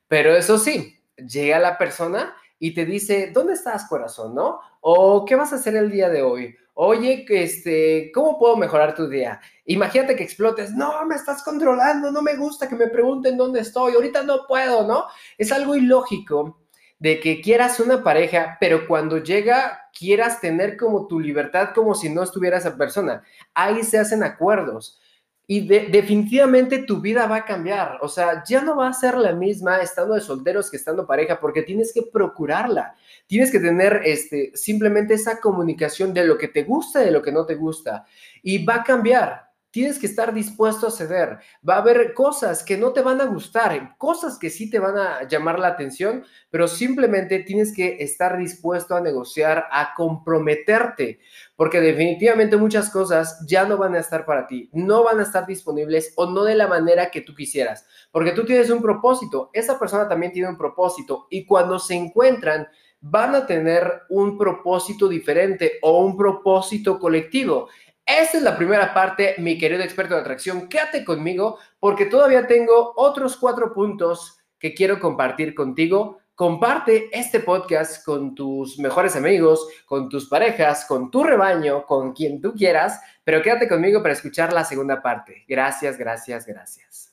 [0.08, 4.36] pero eso sí, llega la persona y te dice, ¿dónde estás, corazón?
[4.36, 4.60] ¿No?
[4.82, 6.54] O ¿qué vas a hacer el día de hoy?
[6.74, 9.40] Oye, este, ¿cómo puedo mejorar tu día?
[9.64, 13.94] Imagínate que explotes, no, me estás controlando, no me gusta que me pregunten dónde estoy,
[13.94, 15.06] ahorita no puedo, ¿no?
[15.36, 16.60] Es algo ilógico
[17.00, 22.10] de que quieras una pareja, pero cuando llega quieras tener como tu libertad como si
[22.10, 23.24] no estuviera esa persona.
[23.54, 25.00] Ahí se hacen acuerdos.
[25.46, 27.98] Y definitivamente tu vida va a cambiar.
[28.00, 31.40] O sea, ya no va a ser la misma estando de solteros que estando pareja,
[31.40, 32.94] porque tienes que procurarla.
[33.26, 37.22] Tienes que tener este, simplemente esa comunicación de lo que te gusta y de lo
[37.22, 38.06] que no te gusta.
[38.42, 41.38] Y va a cambiar tienes que estar dispuesto a ceder.
[41.68, 44.96] Va a haber cosas que no te van a gustar, cosas que sí te van
[44.98, 51.20] a llamar la atención, pero simplemente tienes que estar dispuesto a negociar, a comprometerte,
[51.56, 55.46] porque definitivamente muchas cosas ya no van a estar para ti, no van a estar
[55.46, 59.78] disponibles o no de la manera que tú quisieras, porque tú tienes un propósito, esa
[59.78, 62.68] persona también tiene un propósito y cuando se encuentran,
[63.02, 67.68] van a tener un propósito diferente o un propósito colectivo.
[68.04, 70.68] Esta es la primera parte, mi querido experto de atracción.
[70.68, 76.18] Quédate conmigo porque todavía tengo otros cuatro puntos que quiero compartir contigo.
[76.34, 82.40] Comparte este podcast con tus mejores amigos, con tus parejas, con tu rebaño, con quien
[82.40, 85.44] tú quieras, pero quédate conmigo para escuchar la segunda parte.
[85.46, 87.11] Gracias, gracias, gracias.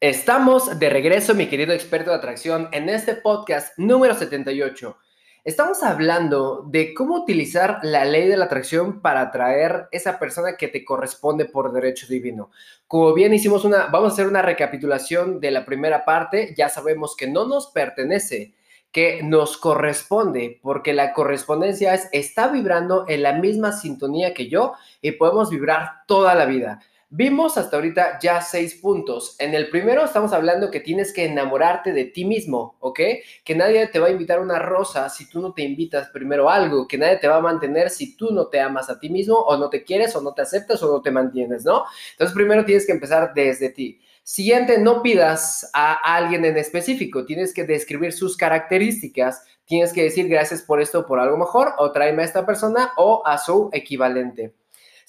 [0.00, 4.96] Estamos de regreso, mi querido experto de atracción, en este podcast número 78.
[5.42, 10.68] Estamos hablando de cómo utilizar la ley de la atracción para atraer esa persona que
[10.68, 12.52] te corresponde por derecho divino.
[12.86, 17.16] Como bien hicimos una, vamos a hacer una recapitulación de la primera parte, ya sabemos
[17.16, 18.54] que no nos pertenece,
[18.92, 24.74] que nos corresponde, porque la correspondencia es, está vibrando en la misma sintonía que yo
[25.02, 26.78] y podemos vibrar toda la vida.
[27.10, 29.34] Vimos hasta ahorita ya seis puntos.
[29.38, 33.00] En el primero estamos hablando que tienes que enamorarte de ti mismo, ¿ok?
[33.44, 36.86] Que nadie te va a invitar una rosa si tú no te invitas primero algo,
[36.86, 39.56] que nadie te va a mantener si tú no te amas a ti mismo o
[39.56, 41.84] no te quieres o no te aceptas o no te mantienes, ¿no?
[42.10, 43.98] Entonces primero tienes que empezar desde ti.
[44.22, 50.28] Siguiente, no pidas a alguien en específico, tienes que describir sus características, tienes que decir
[50.28, 54.57] gracias por esto por algo mejor, o tráeme a esta persona o a su equivalente.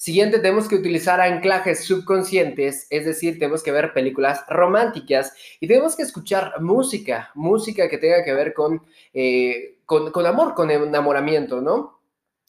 [0.00, 5.94] Siguiente, tenemos que utilizar anclajes subconscientes, es decir, tenemos que ver películas románticas y tenemos
[5.94, 8.82] que escuchar música, música que tenga que ver con,
[9.12, 12.00] eh, con, con, amor, con enamoramiento, ¿no?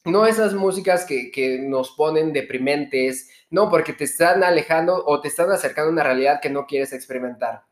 [0.05, 5.27] No esas músicas que, que nos ponen deprimentes, no, porque te están alejando o te
[5.27, 7.65] están acercando a una realidad que no quieres experimentar.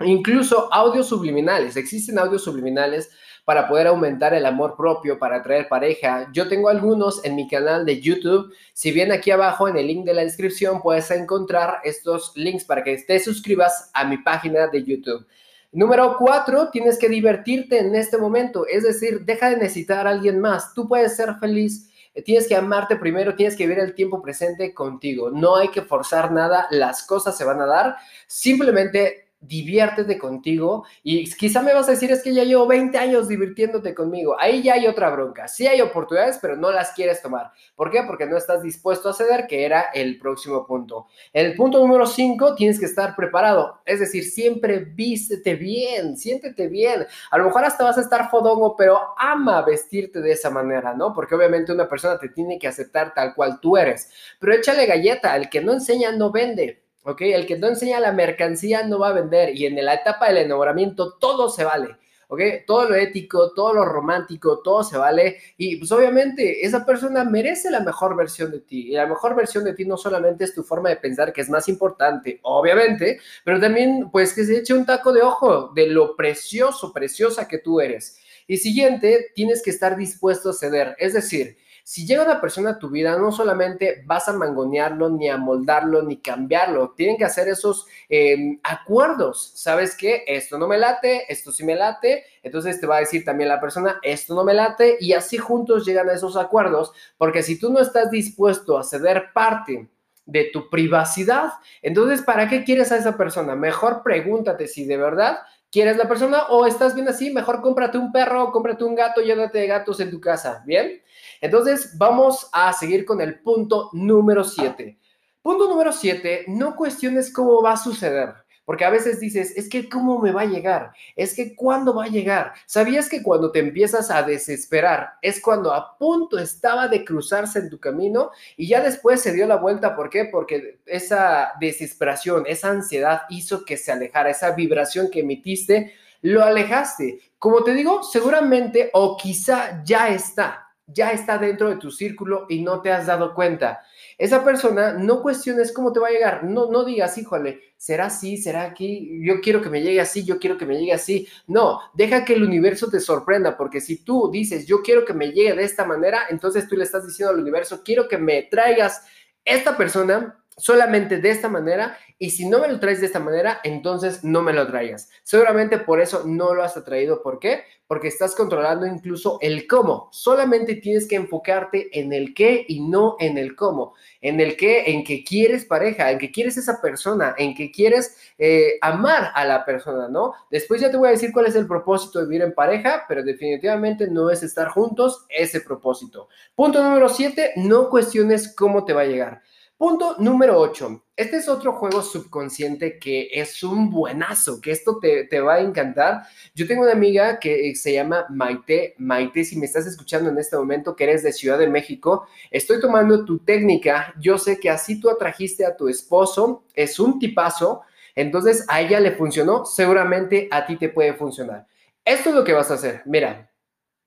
[0.00, 3.10] Incluso audios subliminales, existen audios subliminales
[3.44, 6.28] para poder aumentar el amor propio, para atraer pareja.
[6.32, 8.52] Yo tengo algunos en mi canal de YouTube.
[8.72, 12.82] Si bien aquí abajo en el link de la descripción puedes encontrar estos links para
[12.82, 15.26] que te suscribas a mi página de YouTube.
[15.72, 20.38] Número cuatro, tienes que divertirte en este momento, es decir, deja de necesitar a alguien
[20.38, 20.72] más.
[20.72, 21.90] Tú puedes ser feliz
[22.22, 25.30] tienes que amarte primero, tienes que vivir el tiempo presente contigo.
[25.30, 27.96] No hay que forzar nada, las cosas se van a dar.
[28.26, 33.28] Simplemente diviértete contigo y quizá me vas a decir es que ya llevo 20 años
[33.28, 34.36] divirtiéndote conmigo.
[34.38, 35.48] Ahí ya hay otra bronca.
[35.48, 37.52] Sí hay oportunidades, pero no las quieres tomar.
[37.76, 38.02] ¿Por qué?
[38.06, 41.06] Porque no estás dispuesto a ceder, que era el próximo punto.
[41.32, 43.80] El punto número 5, tienes que estar preparado.
[43.84, 47.06] Es decir, siempre vístete bien, siéntete bien.
[47.30, 51.12] A lo mejor hasta vas a estar fodongo, pero ama vestirte de esa manera, ¿no?
[51.12, 54.10] Porque obviamente una persona te tiene que aceptar tal cual tú eres.
[54.38, 56.83] Pero échale galleta, el que no enseña no vende.
[57.04, 57.20] ¿Ok?
[57.22, 60.38] El que no enseña la mercancía no va a vender y en la etapa del
[60.38, 61.96] enamoramiento todo se vale.
[62.28, 62.40] ¿ok?
[62.66, 65.38] Todo lo ético, todo lo romántico, todo se vale.
[65.56, 68.88] Y pues obviamente esa persona merece la mejor versión de ti.
[68.88, 71.50] Y la mejor versión de ti no solamente es tu forma de pensar, que es
[71.50, 76.16] más importante, obviamente, pero también pues que se eche un taco de ojo de lo
[76.16, 78.18] precioso, preciosa que tú eres.
[78.46, 80.94] Y siguiente, tienes que estar dispuesto a ceder.
[80.98, 85.28] Es decir, si llega una persona a tu vida, no solamente vas a mangonearlo, ni
[85.28, 86.94] a moldarlo, ni cambiarlo.
[86.96, 89.52] Tienen que hacer esos em, acuerdos.
[89.54, 90.24] ¿Sabes qué?
[90.26, 92.24] Esto no me late, esto sí me late.
[92.42, 94.96] Entonces te va a decir también la persona, esto no me late.
[94.98, 96.92] Y así juntos llegan a esos acuerdos.
[97.18, 99.86] Porque si tú no estás dispuesto a ceder parte
[100.24, 103.56] de tu privacidad, entonces, ¿para qué quieres a esa persona?
[103.56, 105.36] Mejor pregúntate si de verdad
[105.74, 109.58] quieres la persona o estás bien así, mejor cómprate un perro, cómprate un gato, llévate
[109.58, 111.02] de gatos en tu casa, ¿bien?
[111.44, 114.98] Entonces, vamos a seguir con el punto número 7.
[115.42, 118.32] Punto número 7, no cuestiones cómo va a suceder.
[118.64, 122.04] Porque a veces dices, es que cómo me va a llegar, es que cuándo va
[122.04, 122.54] a llegar.
[122.64, 127.68] ¿Sabías que cuando te empiezas a desesperar es cuando a punto estaba de cruzarse en
[127.68, 129.94] tu camino y ya después se dio la vuelta?
[129.94, 130.24] ¿Por qué?
[130.24, 137.20] Porque esa desesperación, esa ansiedad hizo que se alejara, esa vibración que emitiste, lo alejaste.
[137.38, 142.62] Como te digo, seguramente o quizá ya está, ya está dentro de tu círculo y
[142.62, 143.82] no te has dado cuenta.
[144.18, 148.36] Esa persona, no cuestiones cómo te va a llegar, no, no digas, híjole, será así,
[148.36, 151.26] será aquí, yo quiero que me llegue así, yo quiero que me llegue así.
[151.46, 155.32] No, deja que el universo te sorprenda, porque si tú dices, yo quiero que me
[155.32, 159.02] llegue de esta manera, entonces tú le estás diciendo al universo, quiero que me traigas
[159.44, 163.60] esta persona solamente de esta manera y si no me lo traes de esta manera,
[163.64, 165.10] entonces no me lo traigas.
[165.24, 167.22] Seguramente por eso no lo has atraído.
[167.22, 167.64] ¿Por qué?
[167.88, 170.08] Porque estás controlando incluso el cómo.
[170.12, 173.94] Solamente tienes que enfocarte en el qué y no en el cómo.
[174.20, 178.16] En el qué, en que quieres pareja, en que quieres esa persona, en que quieres
[178.38, 180.34] eh, amar a la persona, ¿no?
[180.50, 183.22] Después ya te voy a decir cuál es el propósito de vivir en pareja, pero
[183.22, 186.28] definitivamente no es estar juntos ese propósito.
[186.54, 189.42] Punto número siete, no cuestiones cómo te va a llegar.
[189.76, 191.04] Punto número 8.
[191.16, 195.60] Este es otro juego subconsciente que es un buenazo, que esto te, te, va a
[195.60, 196.22] encantar.
[196.54, 198.94] Yo tengo una amiga que se llama Maite.
[198.98, 202.80] Maite, si me estás escuchando en este momento, que eres de Ciudad de México, estoy
[202.80, 204.14] tomando tu técnica.
[204.20, 207.82] Yo sé que así tú atrajiste a tu esposo, es un tipazo.
[208.14, 211.66] Entonces a ella le funcionó, seguramente a ti te puede funcionar.
[212.04, 213.02] Esto es lo que vas a hacer.
[213.06, 213.50] Mira,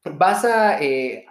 [0.06, 1.26] vas a eh,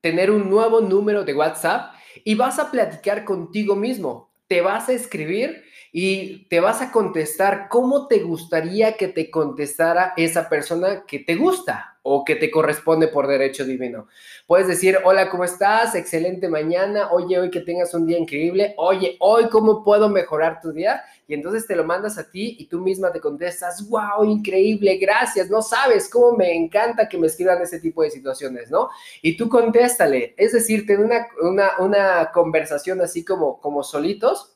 [0.00, 4.32] tener un nuevo número de WhatsApp y vas a platicar contigo mismo.
[4.48, 5.64] Te vas a escribir
[5.98, 11.36] y te vas a contestar cómo te gustaría que te contestara esa persona que te
[11.36, 14.06] gusta o que te corresponde por derecho divino.
[14.46, 15.94] Puedes decir, hola, ¿cómo estás?
[15.94, 17.12] Excelente mañana.
[17.12, 18.74] Oye, hoy que tengas un día increíble.
[18.76, 21.02] Oye, hoy, ¿cómo puedo mejorar tu día?
[21.26, 25.48] Y entonces te lo mandas a ti y tú misma te contestas, wow, increíble, gracias.
[25.48, 28.90] No sabes cómo me encanta que me escriban ese tipo de situaciones, ¿no?
[29.22, 30.34] Y tú contéstale.
[30.36, 34.55] Es decir, ten una, una, una conversación así como, como solitos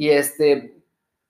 [0.00, 0.76] y este,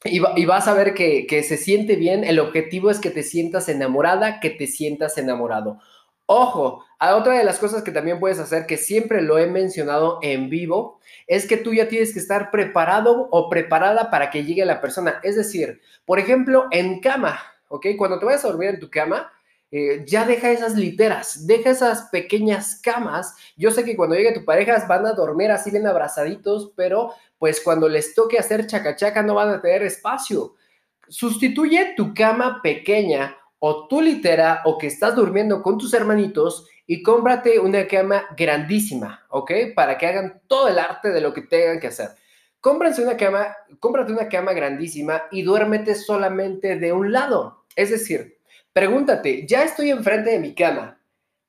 [0.04, 2.22] y, vas a ver que, se siente bien.
[2.22, 5.80] El objetivo es que te sientas enamorada, que te sientas enamorado.
[6.26, 10.20] Ojo, a otra de las cosas que también puedes hacer, que siempre lo he mencionado
[10.22, 14.64] en vivo, es que tú ya tienes que estar preparado o preparada para que llegue
[14.64, 15.18] la persona.
[15.24, 17.88] Es decir, por ejemplo, en cama, ¿ok?
[17.98, 19.32] Cuando te vayas a dormir en tu cama,
[19.72, 23.36] eh, ya deja esas literas, deja esas pequeñas camas.
[23.56, 27.60] Yo sé que cuando llegue tu pareja van a dormir así bien abrazaditos, pero pues
[27.60, 30.56] cuando les toque hacer chacachaca no van a tener espacio.
[31.08, 37.02] Sustituye tu cama pequeña o tu litera o que estás durmiendo con tus hermanitos y
[37.02, 39.52] cómprate una cama grandísima, ¿ok?
[39.76, 42.10] Para que hagan todo el arte de lo que tengan que hacer.
[42.60, 47.64] Cómprense una cama, cómprate una cama grandísima y duérmete solamente de un lado.
[47.76, 48.39] Es decir,
[48.80, 50.98] pregúntate, ya estoy enfrente de mi cama.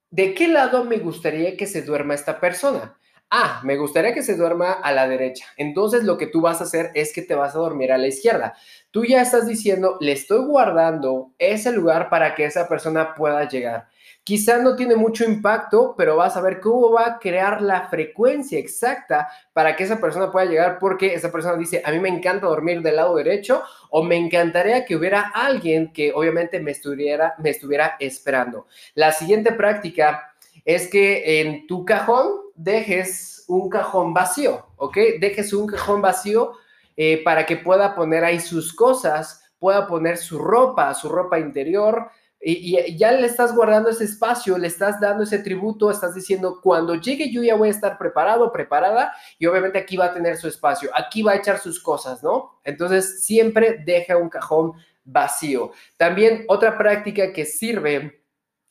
[0.10, 2.98] ¿De qué lado me gustaría que se duerma esta persona?
[3.32, 5.46] ah, me gustaría que se duerma a la derecha.
[5.56, 8.08] Entonces lo que tú vas a hacer es que te vas a dormir a la
[8.08, 8.54] izquierda.
[8.91, 13.88] Tú ya estás diciendo, le estoy guardando ese lugar para que esa persona pueda llegar.
[14.24, 18.60] Quizá no tiene mucho impacto, pero vas a ver cómo va a crear la frecuencia
[18.60, 22.46] exacta para que esa persona pueda llegar, porque esa persona dice, a mí me encanta
[22.46, 27.50] dormir del lado derecho o me encantaría que hubiera alguien que obviamente me estuviera, me
[27.50, 28.68] estuviera esperando.
[28.94, 34.98] La siguiente práctica es que en tu cajón dejes un cajón vacío, ¿ok?
[35.20, 36.54] Dejes un cajón vacío
[36.96, 42.10] eh, para que pueda poner ahí sus cosas, pueda poner su ropa, su ropa interior,
[42.43, 46.95] y, ya le estás guardando ese espacio, le estás dando ese tributo, estás diciendo, cuando
[46.95, 50.47] llegue yo ya voy a estar preparado, preparada, y obviamente aquí va a tener su
[50.47, 52.60] espacio, aquí va a echar sus cosas, ¿no?
[52.63, 54.73] Entonces, siempre deja un cajón
[55.04, 55.71] vacío.
[55.97, 58.21] También otra práctica que sirve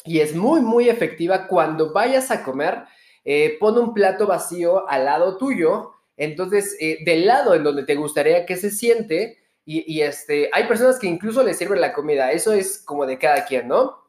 [0.04, 2.85] y es muy, muy efectiva cuando vayas a comer.
[3.24, 7.94] Eh, pon un plato vacío al lado tuyo, entonces eh, del lado en donde te
[7.94, 9.38] gustaría que se siente,
[9.72, 13.44] y, este, hay personas que incluso le sirven la comida, eso es como de cada
[13.44, 14.00] quien, ¿no?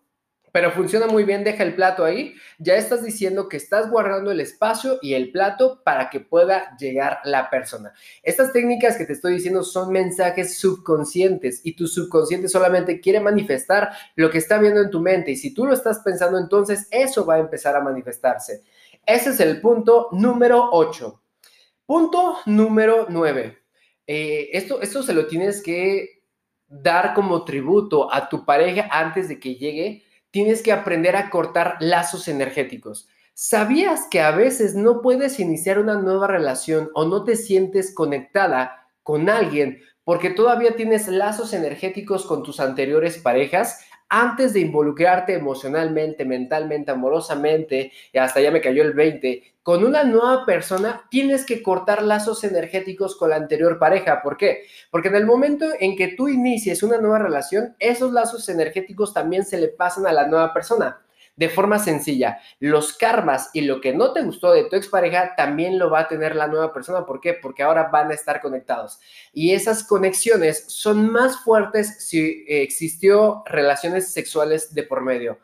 [0.51, 4.39] pero funciona muy bien, deja el plato ahí, ya estás diciendo que estás guardando el
[4.39, 7.93] espacio y el plato para que pueda llegar la persona.
[8.21, 13.91] Estas técnicas que te estoy diciendo son mensajes subconscientes y tu subconsciente solamente quiere manifestar
[14.15, 17.25] lo que está viendo en tu mente y si tú lo estás pensando, entonces eso
[17.25, 18.63] va a empezar a manifestarse.
[19.05, 21.21] Ese es el punto número 8.
[21.85, 23.60] Punto número 9.
[24.07, 26.21] Eh, esto, esto se lo tienes que
[26.67, 31.75] dar como tributo a tu pareja antes de que llegue tienes que aprender a cortar
[31.81, 33.07] lazos energéticos.
[33.33, 38.87] ¿Sabías que a veces no puedes iniciar una nueva relación o no te sientes conectada
[39.03, 43.85] con alguien porque todavía tienes lazos energéticos con tus anteriores parejas?
[44.13, 50.03] antes de involucrarte emocionalmente, mentalmente, amorosamente, y hasta ya me cayó el 20, con una
[50.03, 54.21] nueva persona tienes que cortar lazos energéticos con la anterior pareja.
[54.21, 54.63] ¿Por qué?
[54.89, 59.45] Porque en el momento en que tú inicies una nueva relación, esos lazos energéticos también
[59.45, 61.01] se le pasan a la nueva persona
[61.35, 62.39] de forma sencilla.
[62.59, 66.07] Los karmas y lo que no te gustó de tu expareja también lo va a
[66.07, 67.05] tener la nueva persona.
[67.05, 67.33] ¿Por qué?
[67.33, 68.99] Porque ahora van a estar conectados.
[69.33, 75.39] Y esas conexiones son más fuertes si existió relaciones sexuales de por medio.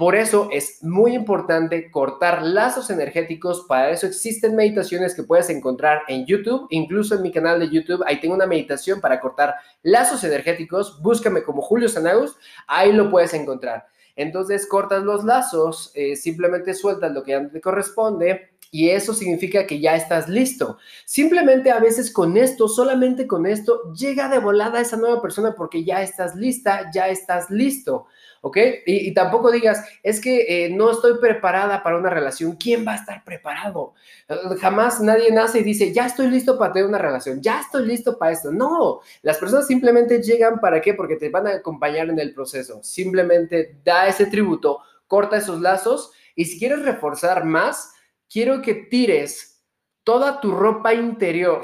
[0.00, 3.66] Por eso es muy importante cortar lazos energéticos.
[3.68, 8.02] Para eso existen meditaciones que puedes encontrar en YouTube, incluso en mi canal de YouTube.
[8.06, 11.02] Ahí tengo una meditación para cortar lazos energéticos.
[11.02, 12.34] Búscame como Julio Sanagus,
[12.66, 13.88] ahí lo puedes encontrar.
[14.16, 19.66] Entonces cortas los lazos, eh, simplemente sueltas lo que ya te corresponde y eso significa
[19.66, 20.78] que ya estás listo.
[21.04, 25.84] Simplemente a veces con esto, solamente con esto, llega de volada esa nueva persona porque
[25.84, 28.06] ya estás lista, ya estás listo.
[28.42, 28.56] ¿ok?
[28.86, 32.52] Y, tampoco digas, es que eh, no estoy preparada para una relación.
[32.52, 33.94] ¿Quién va a estar preparado?
[34.28, 37.86] Eh, jamás nadie nace y dice, ya estoy listo para tener una relación, ya estoy
[37.86, 38.50] listo para esto.
[38.50, 40.94] No, las personas simplemente llegan para qué?
[40.94, 42.80] Porque te van a acompañar en el proceso.
[42.82, 47.92] Simplemente da ese tributo, corta esos lazos y si quieres reforzar más,
[48.30, 49.62] quiero que tires
[50.04, 51.62] toda tu ropa interior.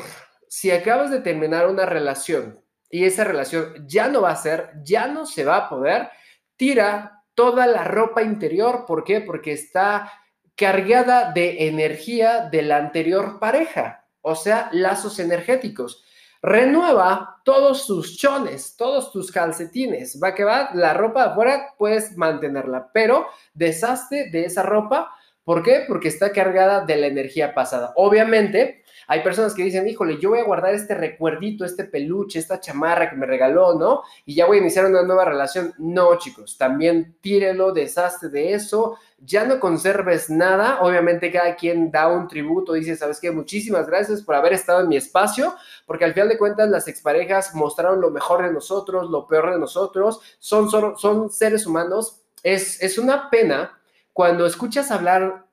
[0.48, 5.06] Si acabas de terminar una relación y esa relación ya no va a ser, ya
[5.06, 6.08] no se va a poder,
[6.56, 8.84] tira toda la ropa interior.
[8.86, 9.20] ¿Por qué?
[9.20, 10.12] Porque está
[10.56, 16.02] cargada de energía de la anterior pareja, o sea, lazos energéticos.
[16.42, 20.18] Renueva todos tus chones, todos tus calcetines.
[20.22, 25.12] Va que va, la ropa afuera puedes mantenerla, pero deshazte de esa ropa.
[25.46, 25.84] ¿Por qué?
[25.86, 27.92] Porque está cargada de la energía pasada.
[27.94, 32.58] Obviamente, hay personas que dicen, híjole, yo voy a guardar este recuerdito, este peluche, esta
[32.58, 34.02] chamarra que me regaló, ¿no?
[34.24, 35.72] Y ya voy a iniciar una nueva relación.
[35.78, 40.80] No, chicos, también tírelo, deshazte de eso, ya no conserves nada.
[40.80, 43.30] Obviamente cada quien da un tributo, dice, ¿sabes qué?
[43.30, 45.54] Muchísimas gracias por haber estado en mi espacio,
[45.86, 49.60] porque al final de cuentas las exparejas mostraron lo mejor de nosotros, lo peor de
[49.60, 52.24] nosotros, son, son, son seres humanos.
[52.42, 53.75] Es, es una pena
[54.16, 55.46] cuando escuchas hablar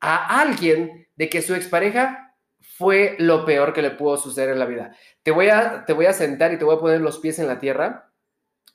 [0.00, 4.64] a alguien de que su expareja fue lo peor que le pudo suceder en la
[4.64, 4.96] vida.
[5.22, 7.46] Te voy a, te voy a sentar y te voy a poner los pies en
[7.46, 8.10] la tierra.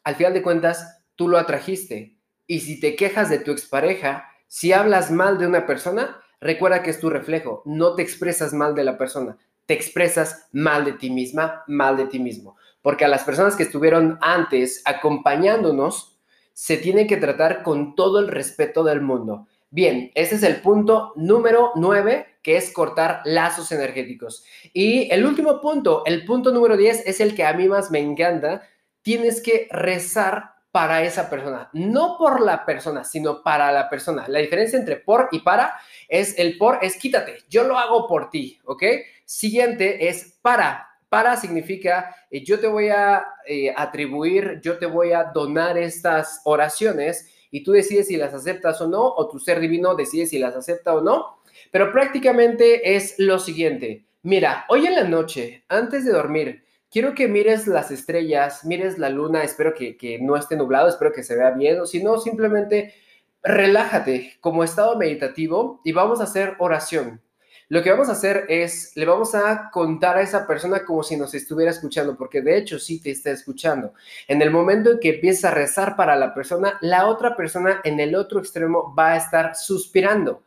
[0.03, 2.19] Al final de cuentas, tú lo atrajiste.
[2.45, 6.91] Y si te quejas de tu expareja, si hablas mal de una persona, recuerda que
[6.91, 7.63] es tu reflejo.
[7.65, 12.05] No te expresas mal de la persona, te expresas mal de ti misma, mal de
[12.05, 12.57] ti mismo.
[12.83, 16.18] Porque a las personas que estuvieron antes acompañándonos,
[16.59, 19.47] se tiene que tratar con todo el respeto del mundo.
[19.69, 24.43] Bien, ese es el punto número 9, que es cortar lazos energéticos.
[24.73, 27.99] Y el último punto, el punto número 10, es el que a mí más me
[27.99, 28.67] encanta.
[29.01, 34.25] Tienes que rezar para esa persona, no por la persona, sino para la persona.
[34.27, 38.29] La diferencia entre por y para es el por es quítate, yo lo hago por
[38.29, 38.83] ti, ¿ok?
[39.23, 40.88] Siguiente es para.
[41.09, 46.41] Para significa eh, yo te voy a eh, atribuir, yo te voy a donar estas
[46.45, 50.37] oraciones y tú decides si las aceptas o no, o tu ser divino decide si
[50.37, 51.39] las acepta o no.
[51.71, 54.05] Pero prácticamente es lo siguiente.
[54.21, 59.09] Mira, hoy en la noche, antes de dormir, quiero que mires las estrellas, mires la
[59.09, 62.19] luna, espero que, que no esté nublado, espero que se vea bien, o si no,
[62.19, 62.93] simplemente
[63.41, 67.21] relájate como estado meditativo y vamos a hacer oración.
[67.69, 71.15] Lo que vamos a hacer es, le vamos a contar a esa persona como si
[71.15, 73.93] nos estuviera escuchando, porque de hecho sí te está escuchando.
[74.27, 77.99] En el momento en que empiezas a rezar para la persona, la otra persona en
[77.99, 80.41] el otro extremo va a estar suspirando.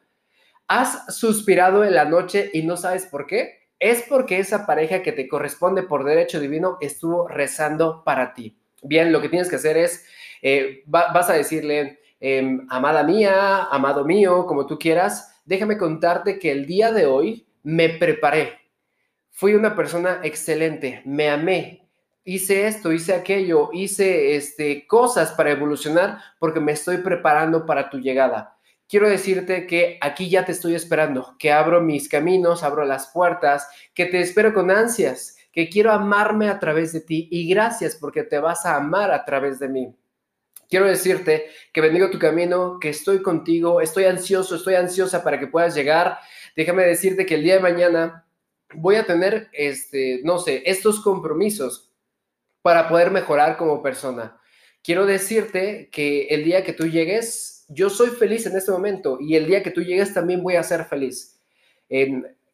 [0.66, 3.68] ¿Has suspirado en la noche y no sabes por qué?
[3.78, 8.58] Es porque esa pareja que te corresponde por derecho divino estuvo rezando para ti.
[8.82, 10.04] Bien, lo que tienes que hacer es,
[10.42, 16.50] eh, vas a decirle, em, amada mía, amado mío, como tú quieras, déjame contarte que
[16.50, 18.58] el día de hoy me preparé.
[19.28, 21.86] Fui una persona excelente, me amé,
[22.24, 27.98] hice esto, hice aquello, hice este, cosas para evolucionar porque me estoy preparando para tu
[27.98, 28.56] llegada.
[28.88, 33.68] Quiero decirte que aquí ya te estoy esperando, que abro mis caminos, abro las puertas,
[33.92, 38.22] que te espero con ansias, que quiero amarme a través de ti y gracias porque
[38.22, 39.94] te vas a amar a través de mí.
[40.72, 45.46] Quiero decirte que bendigo tu camino, que estoy contigo, estoy ansioso, estoy ansiosa para que
[45.46, 46.16] puedas llegar.
[46.56, 48.24] Déjame decirte que el día de mañana
[48.72, 51.92] voy a tener, este, no sé, estos compromisos
[52.62, 54.40] para poder mejorar como persona.
[54.82, 59.36] Quiero decirte que el día que tú llegues, yo soy feliz en este momento y
[59.36, 61.38] el día que tú llegues también voy a ser feliz.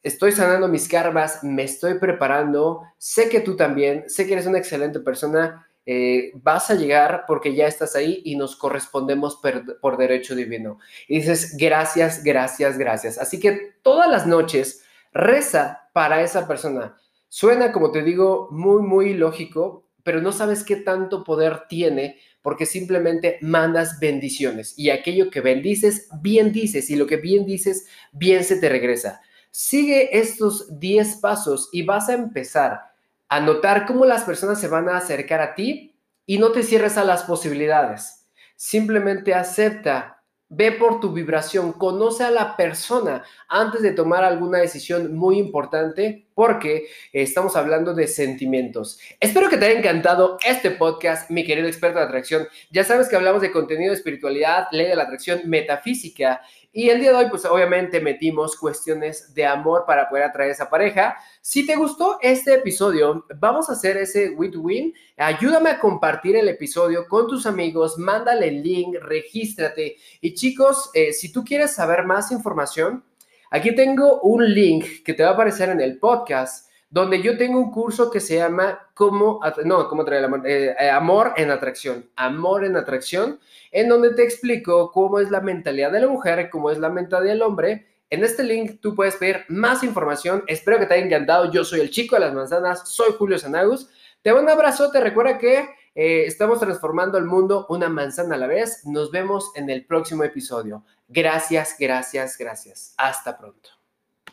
[0.03, 4.59] estoy sanando mis karmas, me estoy preparando, sé que tú también, sé que eres una
[4.59, 9.41] excelente persona, eh, vas a llegar porque ya estás ahí y nos correspondemos
[9.81, 10.79] por derecho divino.
[11.09, 13.17] Y dices, gracias, gracias, gracias.
[13.17, 14.83] Así que todas las noches
[15.15, 16.99] reza para esa persona.
[17.31, 22.67] Suena, como te digo, muy, muy lógico, pero no sabes qué tanto poder tiene porque
[22.67, 28.45] simplemente mandas bendiciones y aquello que bendices, bien dices y lo que bien dices, bien
[28.45, 29.23] se te regresa.
[29.51, 32.88] Sigue estos 10 pasos y vas a empezar
[33.29, 36.97] a notar cómo las personas se van a acercar a ti y no te cierres
[36.97, 38.31] a las posibilidades.
[38.57, 40.19] Simplemente acepta
[40.51, 46.28] Ve por tu vibración, conoce a la persona antes de tomar alguna decisión muy importante
[46.39, 49.01] porque estamos hablando de sentimientos.
[49.19, 52.47] Espero que te haya encantado este podcast, mi querido experto de atracción.
[52.71, 57.01] Ya sabes que hablamos de contenido de espiritualidad, ley de la atracción, metafísica y el
[57.01, 61.17] día de hoy, pues obviamente metimos cuestiones de amor para poder atraer a esa pareja.
[61.41, 64.95] Si te gustó este episodio, vamos a hacer ese win-win.
[65.17, 69.97] Ayúdame a compartir el episodio con tus amigos, mándale el link, regístrate.
[70.21, 73.03] Y chicos, eh, si tú quieres saber más información,
[73.51, 77.59] aquí tengo un link que te va a aparecer en el podcast donde yo tengo
[77.59, 80.29] un curso que se llama Cómo, no, ¿cómo traer?
[80.47, 83.39] Eh, eh, amor en atracción, amor en atracción,
[83.71, 87.33] en donde te explico cómo es la mentalidad de la mujer, cómo es la mentalidad
[87.33, 87.87] del hombre.
[88.11, 90.43] En este link tú puedes ver más información.
[90.47, 91.53] Espero que te haya encantado.
[91.53, 93.91] Yo soy el chico de las manzanas, soy Julio Sanagus.
[94.23, 98.39] Te mando un abrazo, te recuerda que eh, estamos transformando el mundo una manzana a
[98.39, 98.87] la vez.
[98.87, 100.85] Nos vemos en el próximo episodio.
[101.09, 102.95] Gracias, gracias, gracias.
[102.97, 103.78] Hasta pronto.